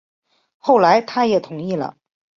[0.57, 1.95] 后来他也同意了